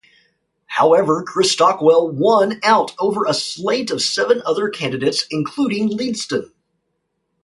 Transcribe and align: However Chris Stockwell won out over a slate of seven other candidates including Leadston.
However 0.65 1.21
Chris 1.21 1.51
Stockwell 1.51 2.09
won 2.09 2.59
out 2.63 2.95
over 2.97 3.25
a 3.27 3.35
slate 3.35 3.91
of 3.91 4.01
seven 4.01 4.41
other 4.47 4.67
candidates 4.69 5.27
including 5.29 5.89
Leadston. 5.95 6.51